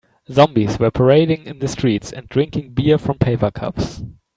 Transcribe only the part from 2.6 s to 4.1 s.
beer from paper cups.